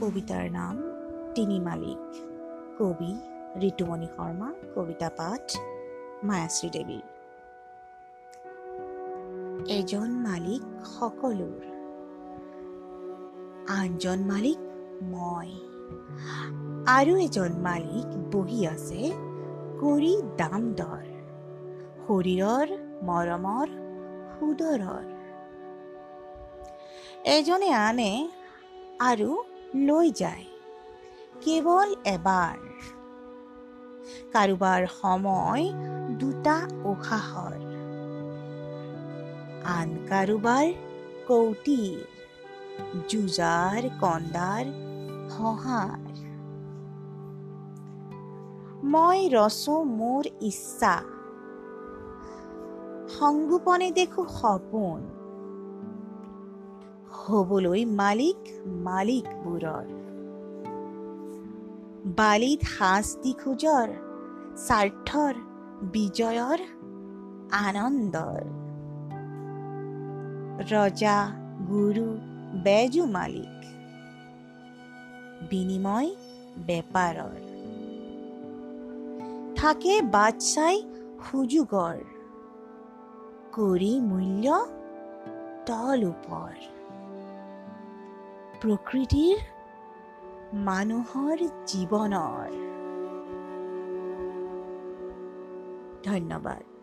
কবিতাৰ 0.00 0.50
নাম 0.50 0.74
তিনি 1.34 1.60
মালিক। 1.60 2.00
কবি 2.78 3.12
ঋতুমণি 3.66 4.06
শৰ্মা 4.06 4.48
কবিতা 4.74 5.08
পাঠ 5.18 5.44
মায়াশ্ৰী 6.24 6.68
দেৱীৰ 6.70 7.06
এজন 9.68 10.10
মালিক 10.10 10.62
সকলোৰ। 10.84 11.62
আনজন 13.68 14.20
মালিক 14.20 14.58
মই। 15.02 15.50
আৰু 16.86 17.12
এজন 17.16 17.52
মালিক 17.58 18.08
বহি 18.36 18.66
আছে 18.66 19.02
কৰি 19.80 20.12
দাম 20.36 20.62
দৰ। 20.74 21.04
শৰীৰৰ 22.06 22.68
মৰমৰ 23.02 23.68
সুদৰৰ। 24.32 25.04
এজনে 27.24 27.70
আনে 27.72 28.12
আৰু 29.00 29.30
লৈ 29.74 30.10
যায়। 30.10 30.44
কেৱল 31.40 31.94
এবাৰ। 32.04 32.58
কাৰোবাৰ 34.32 34.86
সময় 34.86 35.64
দুটা 36.18 36.56
উশাহৰ 36.84 37.54
আন 39.64 39.88
কাৰোবাৰ 40.08 40.66
কৌটিৰ 41.26 41.98
যুঁজাৰ 43.08 43.88
কন্দাৰ 44.00 44.64
সঁহাৰ। 45.30 46.00
মই 48.84 49.28
ৰচো 49.28 49.82
মোৰ 49.84 50.24
ইচ্ছা। 50.40 51.02
সংগোপনে 53.18 53.90
দেখো 53.90 54.24
সপোন। 54.24 55.19
হবলৈ 57.12 57.82
মালিক 58.00 58.38
মালিকবোৰৰ 58.84 59.86
বালিত 62.16 62.60
শাস্তি 62.78 63.32
খোজৰ 63.32 63.88
স্বাৰ্থৰ 64.56 65.34
বিজয়ৰ 65.92 66.60
আনন্দৰ 67.58 68.40
ৰজা 70.70 71.18
গুৰু 71.68 72.08
বেজু 72.64 73.04
মালিক। 73.06 73.56
বিনিময় 75.50 76.10
বেপাৰৰ 76.66 77.38
থাকে 79.56 79.94
বাদশাই 80.12 80.76
সুযোগৰ 81.24 81.96
কৰি 83.52 83.92
মূল্য, 84.00 84.46
তল 85.66 86.00
ওপৰ 86.04 86.52
প্ৰকৃতিৰ 88.62 89.38
মানুহৰ 90.66 91.42
জীৱনৰ 91.66 92.50
ধন্যবাদ। 96.04 96.79